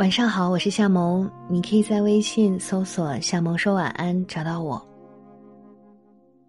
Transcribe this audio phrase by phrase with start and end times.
[0.00, 4.80] 晚上好，我是夏萌，你可以在微信搜索“夏萌说晚安”找到我。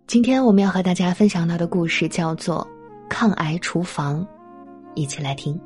[0.08, 2.66] 今天我们要和大家分享到的故事叫做
[3.10, 4.26] 《抗癌厨房》，
[4.96, 5.60] 一起来听。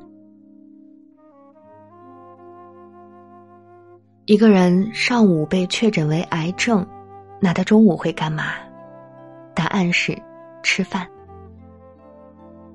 [4.24, 6.84] 一个人上午被确诊为癌症，
[7.40, 8.46] 那他中午会干嘛？
[9.54, 10.20] 答案是
[10.60, 11.06] 吃饭。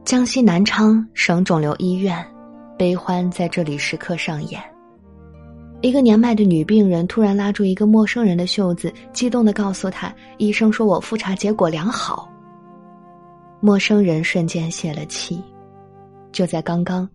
[0.06, 2.26] 江西南昌省肿瘤医院，
[2.78, 4.71] 悲欢在这里时刻上演。
[5.82, 12.30] 一个年迈的女病人突然拉住一个陌生人的袖子，激动的告诉他：“医生说我复查结果良好。”
[13.60, 15.42] 陌生人瞬间泄了气。
[16.32, 17.10] 就在刚刚，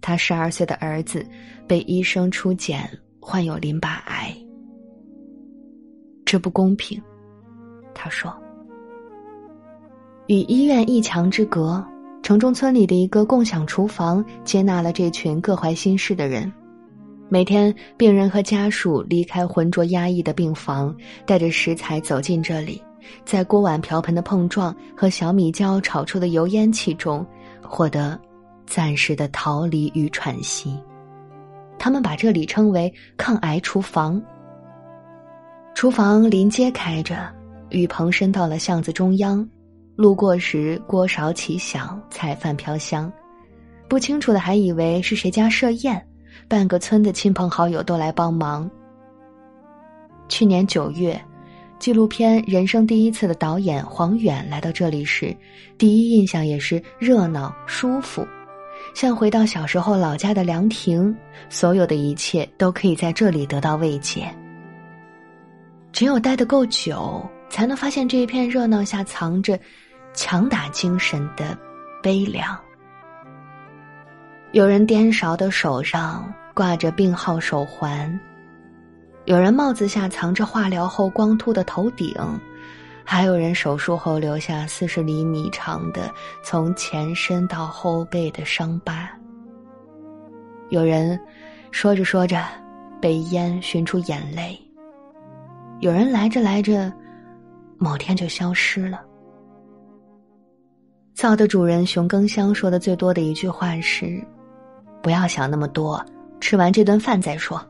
[0.00, 1.24] 他十二岁的儿子
[1.66, 2.88] 被医生初检
[3.20, 4.34] 患有淋巴癌。
[6.24, 7.00] 这不公平，
[7.94, 8.34] 他说。
[10.28, 11.82] 与医院一墙之隔，
[12.22, 16.50] 城中村里的一个共享厨房接纳了这群各怀心事的人。
[17.30, 22.82] 每天，病人和家属离开浑浊压抑的病房，带着食材走进这里，
[23.22, 27.24] 在锅碗瓢盆的碰撞和小米椒炒出的油烟气中，
[27.62, 28.18] 获得
[28.66, 30.74] 暂时的逃离与喘息。
[31.78, 34.20] 他们把这里称为“抗癌厨房”。
[35.76, 37.30] 厨房临街开着，
[37.68, 39.46] 雨棚伸到了巷子中央，
[39.96, 43.12] 路过时锅勺齐响，菜饭飘香。
[43.86, 46.02] 不清楚的还以为是谁家设宴。
[46.46, 48.70] 半个村的亲朋好友都来帮忙。
[50.28, 51.18] 去年九月，
[51.78, 55.34] 纪录片《人生第一次》的导演黄远来到这里时，
[55.78, 58.26] 第一印象也是热闹舒服，
[58.94, 61.16] 像回到小时候老家的凉亭，
[61.48, 64.28] 所有的一切都可以在这里得到慰藉。
[65.90, 69.58] 只有待得够久，才能发现这一片热闹下藏着
[70.12, 71.56] 强打精神的
[72.02, 72.56] 悲凉。
[74.52, 78.18] 有人颠勺的手上挂着病号手环，
[79.26, 82.14] 有人帽子下藏着化疗后光秃的头顶，
[83.04, 86.10] 还有人手术后留下四十厘米长的
[86.42, 89.10] 从前身到后背的伤疤。
[90.70, 91.20] 有人
[91.70, 92.42] 说着说着
[93.02, 94.58] 被烟熏出眼泪，
[95.80, 96.90] 有人来着来着，
[97.76, 99.02] 某天就消失了。
[101.12, 104.24] 灶的主人熊更香说的最多的一句话是。
[105.02, 106.04] 不要想那么多，
[106.40, 107.60] 吃完这顿饭再说。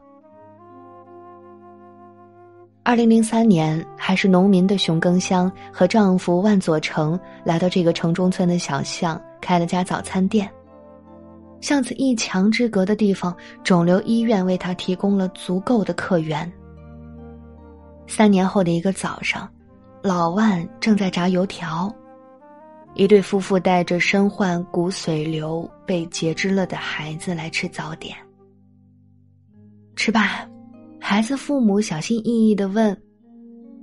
[2.83, 10.51] 二零零三年，还是农民的熊更香和丈夫万佐成来到这个城中村的小巷，开了家早餐店。
[11.61, 16.51] 巷子一墙之隔的地方，肿瘤医院为他提供了足够的客源。
[18.07, 19.47] 三年后的一个早上，
[20.03, 21.95] 老万正在炸油条。
[22.99, 28.17] 一对夫妇带着身患骨髓瘤、被截肢了的孩子来吃早点。
[29.95, 30.45] 吃吧，
[31.01, 33.01] 孩子父母小心翼翼的问：“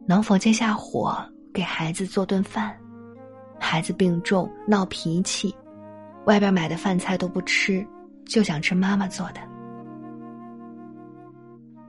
[0.06, 1.18] 能否接下火
[1.53, 2.76] 给孩子做顿饭？”
[3.58, 5.56] 孩子病重，闹脾气，
[6.26, 7.88] 外边买的饭菜都不吃，
[8.26, 9.40] 就想吃妈妈做的。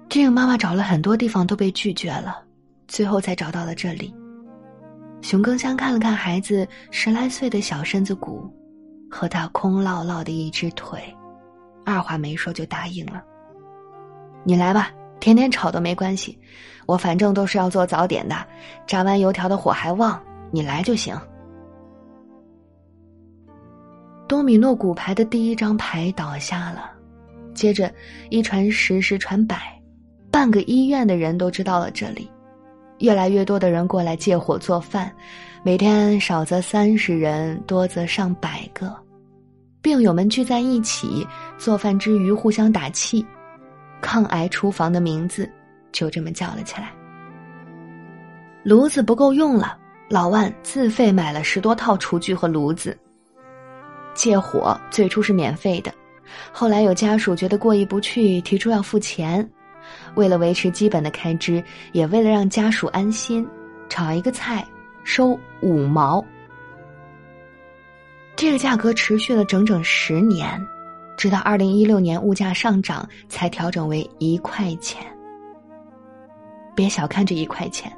[0.09, 2.45] 这个妈妈找了很多地方都被拒绝了，
[2.87, 4.15] 最后才找到了这里。
[5.23, 8.49] 熊更香看了看孩子十来岁的小身子骨，
[9.11, 11.03] 和他空落落的一只腿，
[11.85, 13.23] 二话没说就答应了。
[14.45, 16.39] 你来吧，天天吵都没关系，
[16.87, 18.37] 我反正都是要做早点的，
[18.87, 20.23] 炸完油条的火还旺，
[20.53, 21.19] 你来就行。
[24.29, 26.91] 多米诺骨牌的第一张牌倒下了，
[27.55, 27.93] 接着
[28.31, 29.57] 一传十，十传百，
[30.31, 32.31] 半个医院的人都知道了这里。
[32.99, 35.13] 越来越多的人过来借火做饭，
[35.63, 38.95] 每天少则三十人，多则上百个。
[39.83, 41.27] 病友们聚在一起
[41.59, 43.25] 做饭之余互相打气，
[44.01, 45.49] 抗癌厨房的名字
[45.93, 46.91] 就这么叫了起来。
[48.65, 49.79] 炉子不够用了，
[50.09, 52.99] 老万自费买了十多套厨具和炉子。
[54.15, 55.93] 借火最初是免费的，
[56.51, 59.49] 后来有家属觉得过意不去，提出要付钱。
[60.17, 63.47] 为了维持基本的开支，也为了让家属安心，
[63.89, 64.67] 炒一个菜
[65.05, 66.25] 收五毛。
[68.35, 70.61] 这个价格持续了整整十年，
[71.17, 75.07] 直到二零一六年物价上涨才调整为一块钱。
[76.75, 77.91] 别小看这一块钱，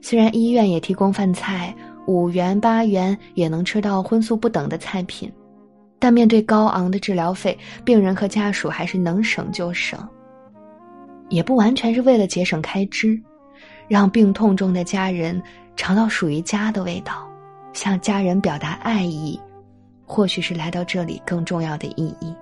[0.00, 1.74] 虽然医院也提供饭菜，
[2.06, 5.30] 五元八元也能吃到荤素不等的菜品，
[5.98, 9.98] 但面对高昂的治疗费，病人和家属还是能省就省。
[11.28, 13.20] 也不完全是为了节省开支，
[13.88, 15.42] 让病痛中的家人
[15.76, 17.28] 尝到属于家的味道，
[17.72, 19.40] 向家人表达爱意，
[20.04, 22.34] 或许是来到这里更重要的意义。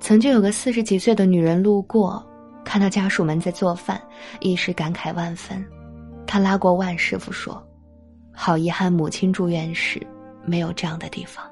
[0.00, 2.24] 曾经有个四十几岁的女人路过，
[2.64, 4.00] 看到家属们在做饭，
[4.40, 5.64] 一时感慨万分。
[6.26, 7.62] 她拉过万师傅说
[8.34, 10.04] ：“好遗憾，母亲住院时
[10.44, 11.44] 没有这样的地方。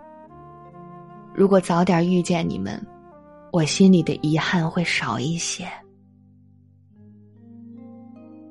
[1.33, 2.85] 如果早点遇见你们，
[3.53, 5.67] 我心里的遗憾会少一些。”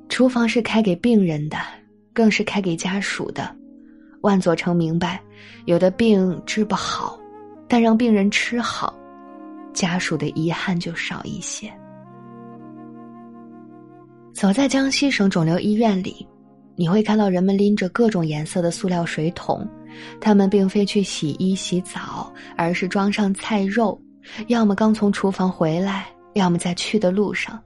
[0.09, 1.57] 厨房是开给病人的，
[2.13, 3.55] 更是开给家属的。
[4.21, 5.21] 万佐成明白，
[5.65, 7.17] 有的病治不好，
[7.69, 8.93] 但让病人吃好，
[9.73, 11.71] 家属的遗憾就少一些。
[14.33, 16.27] 走在江西省肿瘤医院里，
[16.75, 19.65] 你会看到人们拎着各种颜色的塑料水桶，
[20.19, 23.97] 他们并非去洗衣洗澡，而是装上菜肉，
[24.47, 27.59] 要么刚从厨房回来，要么在去的路上。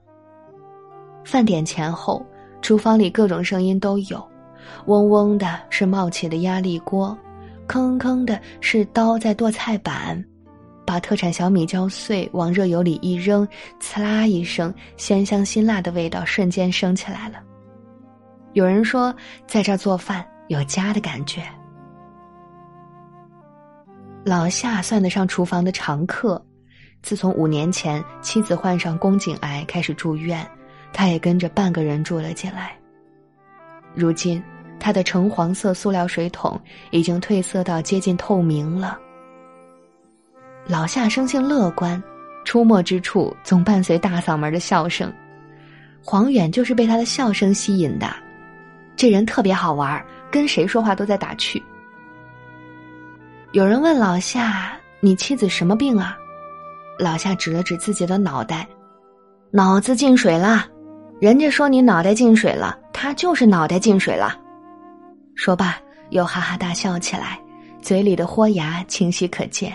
[1.24, 2.24] 饭点前后，
[2.60, 4.22] 厨房里各种声音都有。
[4.86, 7.16] 嗡嗡的是冒起的压力锅，
[7.68, 10.22] 吭吭的是刀在剁菜板，
[10.86, 13.46] 把特产小米椒碎往热油里一扔，
[13.80, 17.40] 呲啦一声，鲜香辛辣的味道瞬间升起来了。
[18.54, 19.14] 有人说，
[19.46, 21.42] 在这儿做饭有家的感觉。
[24.24, 26.42] 老夏算得上厨房的常客，
[27.02, 30.46] 自从五年前妻子患上宫颈癌开始住院，
[30.92, 32.76] 他也跟着半个人住了进来。
[33.94, 34.42] 如今。
[34.80, 36.60] 他的橙黄色塑料水桶
[36.90, 38.98] 已经褪色到接近透明了。
[40.66, 42.02] 老夏生性乐观，
[42.44, 45.10] 出没之处总伴随大嗓门的笑声。
[46.02, 48.14] 黄远就是被他的笑声吸引的，
[48.94, 51.62] 这人特别好玩，跟谁说话都在打趣。
[53.54, 56.18] 有人问老夏：“你妻子什么病啊？”
[56.98, 58.66] 老夏指了指自己的脑袋
[59.52, 60.66] ：“脑子进水了。
[61.20, 64.36] 人家说你脑袋进水了，他就是脑袋进水了。”
[65.36, 65.76] 说罢，
[66.10, 67.40] 又哈哈大笑起来，
[67.80, 69.72] 嘴里的豁牙清晰可见。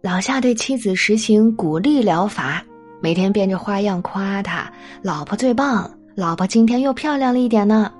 [0.00, 2.62] 老夏对妻子实行鼓励疗法，
[3.00, 4.70] 每天变着花样夸他
[5.02, 7.92] ：“老婆最棒，老婆今天又漂亮了一点呢。”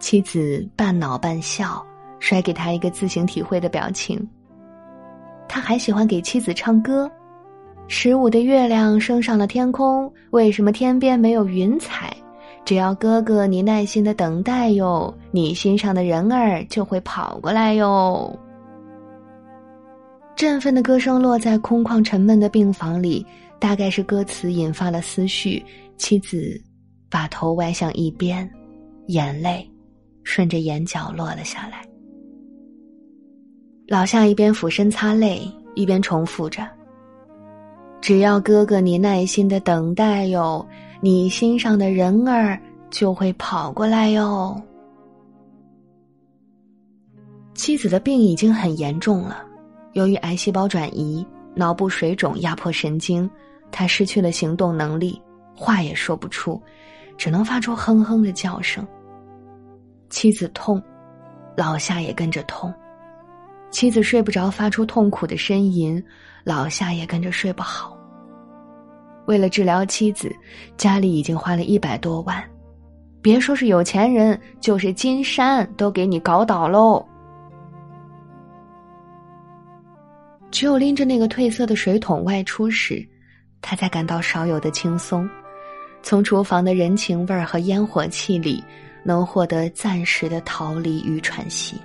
[0.00, 1.80] 妻子半恼半笑，
[2.22, 4.16] 甩给他一个自行体会的表情。
[5.48, 7.10] 他还喜欢给妻子唱歌
[7.88, 12.16] ：“十五的月亮升上了天空，为什么天边没有云彩？”
[12.64, 18.38] 只要哥哥你耐心的等待哟，你心上的人儿就会跑过来哟。
[20.36, 23.26] 振奋的歌声落在空旷沉闷的病房里，
[23.58, 25.60] 大概是歌词引发了思绪。
[25.96, 26.58] 妻子
[27.10, 28.48] 把头歪向一边，
[29.08, 29.68] 眼泪
[30.22, 31.82] 顺着眼角落了下来。
[33.92, 36.66] 老夏一边俯身擦泪，一边重复着
[38.00, 40.66] ：“只要哥哥你耐心的等待哟。”
[41.02, 42.58] 你心上的人儿
[42.88, 44.58] 就会跑过来哟。
[47.52, 49.44] 妻子的病已经很严重了，
[49.92, 53.28] 由于癌细胞转移、脑部水肿压迫神经，
[53.70, 55.20] 他失去了行动能力，
[55.54, 56.58] 话也说不出，
[57.18, 58.86] 只能发出哼哼的叫声。
[60.08, 60.82] 妻子痛，
[61.54, 62.72] 老夏也跟着痛。
[63.72, 66.00] 妻子睡不着，发出痛苦的呻吟，
[66.44, 67.98] 老夏也跟着睡不好。
[69.26, 70.30] 为了治疗妻子，
[70.76, 72.44] 家里已经花了一百多万，
[73.22, 77.04] 别说是有钱人，就是金山都给你搞倒喽。
[80.50, 83.02] 只有拎着那个褪色的水桶外出时，
[83.62, 85.26] 他才感到少有的轻松，
[86.02, 88.62] 从厨房的人情味儿和烟火气里，
[89.02, 91.80] 能获得暂时的逃离与喘息。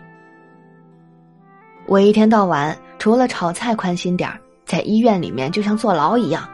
[1.88, 6.48] 我一天到晚除了炒菜宽心点儿，在医院里面就像坐牢一样。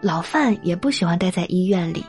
[0.00, 2.06] 老范也不喜欢待在医院里，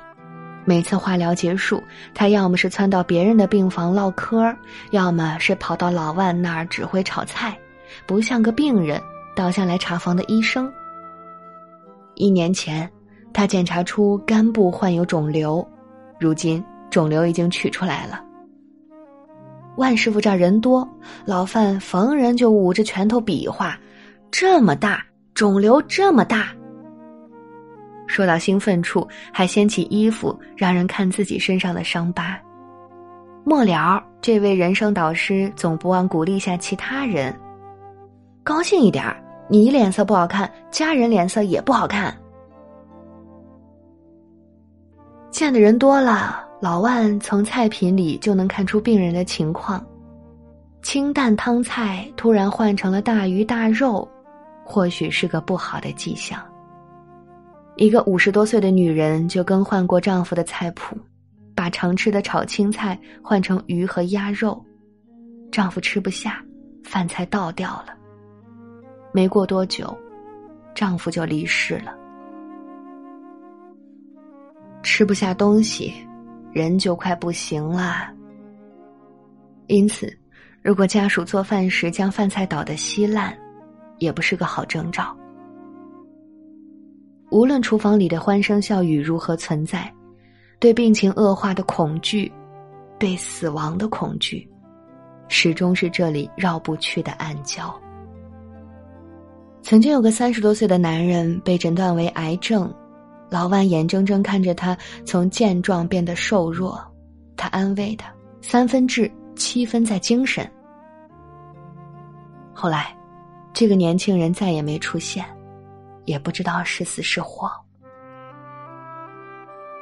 [0.63, 1.81] 每次化疗结束，
[2.13, 4.55] 他要么是窜到别人的病房唠嗑，
[4.91, 7.57] 要么是跑到老万那儿指挥炒菜，
[8.05, 9.01] 不像个病人，
[9.35, 10.71] 倒像来查房的医生。
[12.13, 12.87] 一年前，
[13.33, 15.67] 他检查出肝部患有肿瘤，
[16.19, 18.21] 如今肿瘤已经取出来了。
[19.77, 20.87] 万师傅这儿人多，
[21.23, 23.77] 老范逢人就捂着拳头比划
[24.31, 25.05] ：“这么大
[25.35, 26.47] 肿瘤，这么大。”
[28.07, 32.39] 说到兴奋处，还掀起衣服让人看自己身上的伤疤。
[33.43, 37.33] 末了，这位人生导师总不忘鼓励下其他人
[38.43, 39.05] ：“高兴一点
[39.47, 42.11] 你脸色不好看，家人脸色也不好看。”
[45.29, 49.85] 见的人多了，老万从菜品里就能看出病人的情况。
[50.81, 54.07] 清淡汤菜突然换成了大鱼大肉，
[54.63, 56.41] 或许是个不好的迹象。
[57.75, 60.97] 一个五十多岁的女人就更换过丈夫的菜谱，
[61.53, 64.59] 把常吃的炒青菜换成鱼和鸭肉，
[65.51, 66.43] 丈夫吃不下，
[66.83, 67.93] 饭菜倒掉了。
[69.11, 69.95] 没过多久，
[70.73, 71.93] 丈夫就离世了。
[74.81, 75.93] 吃不下东西，
[76.51, 78.09] 人就快不行了。
[79.67, 80.11] 因此，
[80.61, 83.37] 如果家属做饭时将饭菜捣得稀烂，
[83.99, 85.15] 也不是个好征兆。
[87.29, 89.93] 无论厨房里的欢声笑语如何存在，
[90.59, 92.31] 对病情恶化的恐惧，
[92.97, 94.47] 对死亡的恐惧，
[95.27, 97.73] 始终是这里绕不去的暗礁。
[99.61, 102.73] 曾经有个三十多岁的男人被诊断为癌症，
[103.29, 106.79] 老万眼睁睁看着他从健壮变得瘦弱，
[107.35, 110.49] 他安慰他：“三分治，七分在精神。”
[112.53, 112.95] 后来，
[113.53, 115.25] 这个年轻人再也没出现。
[116.05, 117.51] 也不知道是死是活。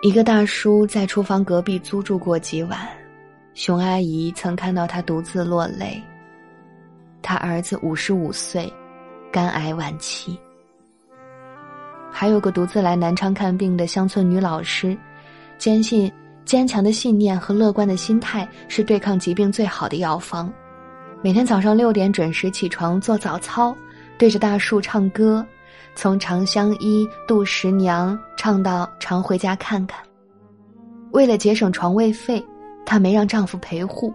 [0.02, 2.80] 一个大叔在厨房隔壁租住过几晚，
[3.54, 6.02] 熊阿姨曾看到他独自落泪。
[7.22, 8.74] 他儿子五十五岁，
[9.32, 10.36] 肝癌晚期。
[12.18, 14.98] 还有个独自来南昌看病的乡村女老师，
[15.58, 16.10] 坚信
[16.46, 20.50] 坚强的信念和乐观的心态是对抗疾病最好的药方。
[21.22, 23.76] 每天早上六点准时起床做早操，
[24.18, 25.46] 对着大树唱歌。
[25.94, 30.02] 从《长相依》《杜十娘》唱到常回家看看。
[31.12, 32.42] 为了节省床位费，
[32.86, 34.14] 她没让丈夫陪护。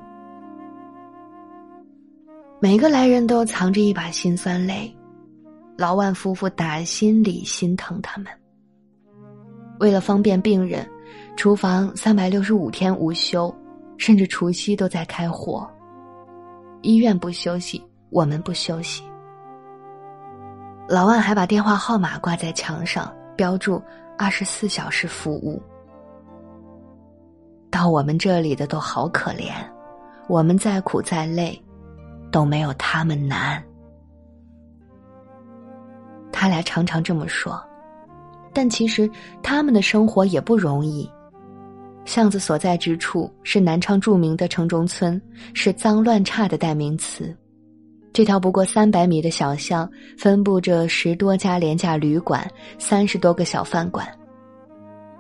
[2.61, 4.90] 每个来人都藏着一把辛酸泪，
[5.81, 8.31] 老万夫妇打心里心疼他们。
[9.79, 10.87] 为了方便病人，
[11.39, 13.51] 厨房三百六十五天无休，
[13.97, 15.67] 甚至除夕都在开火。
[16.83, 19.03] 医院不休息，我们不休息。
[20.87, 23.83] 老万还把电话号码挂在墙上，标注
[24.19, 25.63] “二十四小时服务”。
[27.73, 29.51] 到我们这里的都好可怜，
[30.29, 31.59] 我们再苦再累，
[32.31, 33.65] 都没有他们难。
[36.41, 37.63] 他俩常常这么说，
[38.51, 39.07] 但其实
[39.43, 41.07] 他们的生活也不容易。
[42.07, 45.21] 巷子所在之处是南昌著名的城中村，
[45.53, 47.37] 是脏乱差的代名词。
[48.11, 54.09] 这条不过三百米的小巷，分布着十多家廉价旅馆，三十多个小饭馆。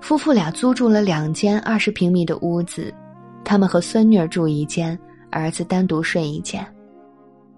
[0.00, 2.90] 夫妇俩租住了两间二十平米的屋子，
[3.44, 4.98] 他们和孙女儿住一间，
[5.30, 6.66] 儿子单独睡一间。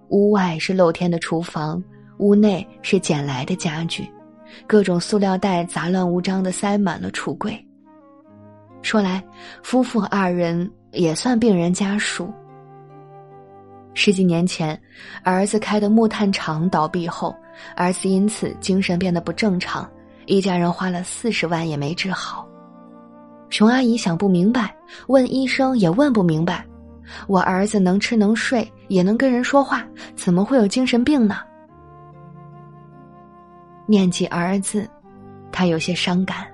[0.08, 1.80] 屋外是露天的厨房，
[2.18, 4.08] 屋内是捡来的家具，
[4.66, 7.58] 各种塑料袋杂乱无章的塞满了橱柜。
[8.82, 9.22] 说来，
[9.62, 12.32] 夫妇二人也算病人家属。
[13.94, 14.80] 十几年前，
[15.22, 17.34] 儿子开的木炭厂倒闭后，
[17.76, 19.88] 儿子因此精神变得不正常，
[20.26, 22.48] 一家人花了四十万也没治好。
[23.50, 24.74] 熊阿姨想不明白，
[25.08, 26.64] 问医生也问不明白。
[27.26, 31.40] 我儿子能吃能睡，也能跟人说话，怎么会有精神病呢？
[33.92, 34.88] 念及儿子，
[35.52, 36.46] 他有些伤感。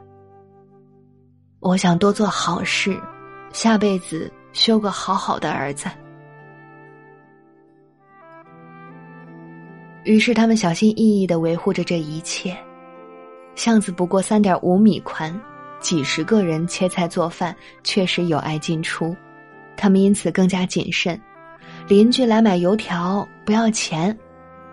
[1.61, 3.01] 我想多做好事，
[3.53, 5.89] 下辈子修个好好的儿子。
[10.03, 12.57] 于是他们小心翼翼的维护着这一切。
[13.55, 15.33] 巷子不过三点五米宽，
[15.79, 17.55] 几十个人切菜做饭，
[17.85, 19.17] 确实有碍进出。
[19.77, 21.17] 他们因此更加谨慎。
[21.87, 24.19] 邻居来买油条不要钱，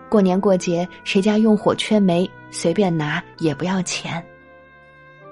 [0.10, 4.24] 过年过节谁家用火缺煤，随便拿也不要钱。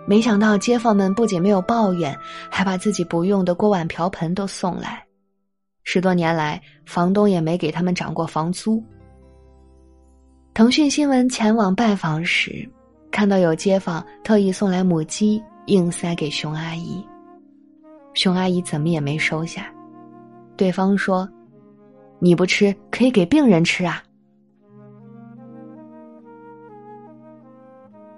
[0.06, 2.14] 没想到街坊们不仅没有抱怨，
[2.50, 5.02] 还把自己不用的锅碗瓢盆都送来。
[5.86, 8.84] 十多年来，房东也没给他们涨过房租。
[10.54, 12.70] 腾讯新闻前往拜访时，
[13.12, 17.06] 看到有街坊特意送来母鸡，硬塞给熊阿姨。
[18.14, 19.74] 熊阿姨怎么也没收下，
[20.56, 21.28] 对方说
[22.20, 24.04] ：“你不吃，可以给病人吃啊。”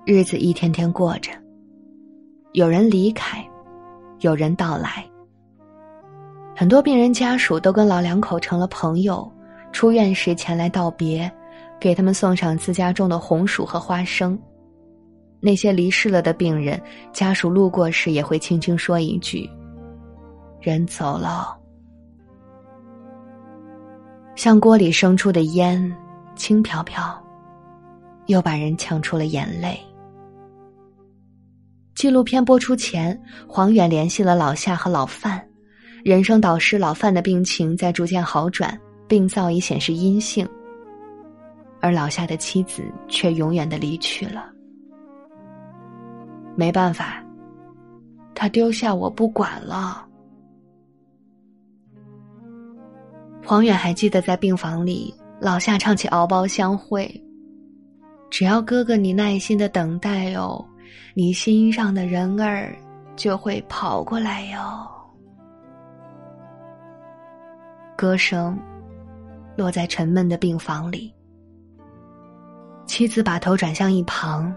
[0.05, 1.31] 日子一天天过着，
[2.51, 3.43] 有人离开，
[4.19, 5.03] 有人到来。
[6.55, 9.27] 很多病人家属都跟老两口成了朋友，
[9.71, 11.31] 出院时前来道别。
[11.77, 14.39] 给他们送上自家种的红薯和花生。
[15.41, 16.81] 那些离世了的病人
[17.12, 19.47] 家属路过时，也会轻轻说一句
[20.62, 21.55] ：“人走了。”
[24.35, 25.95] 像锅里生出的烟，
[26.35, 27.03] 轻飘飘，
[28.27, 29.77] 又把人呛出了眼泪。
[31.95, 35.41] 纪录片播出前，黄远联系了老夏和老范，
[36.03, 40.45] 人生导师老范的病情在逐渐好转，病灶已显示阴性。
[41.79, 44.51] 而老夏的妻子却永远的离去了。
[46.57, 47.23] 没办法，
[48.33, 50.05] 他丢下我不管了。
[53.41, 57.05] 黄远还记得在病房里，老夏唱起《敖包相会》，
[58.29, 60.65] 只要哥哥你耐心的等待哟，
[61.13, 62.75] 你心上的人儿
[63.15, 64.60] 就会跑过来哟。
[67.96, 68.60] 歌声
[69.56, 71.13] 落在沉闷的病房里，
[72.86, 74.54] 妻子把头转向一旁，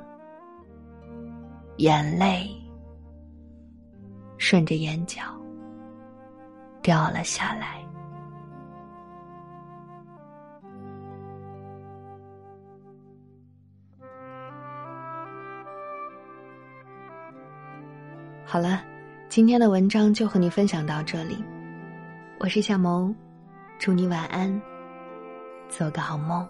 [1.77, 2.51] 眼泪
[4.39, 5.23] 顺着眼角
[6.83, 7.88] 掉了下来。
[18.51, 18.83] 好了，
[19.29, 21.45] 今天的文章就和你分享到这里。
[22.39, 23.15] 我是夏萌，
[23.79, 24.59] 祝你晚安，
[25.69, 26.49] 做个好梦。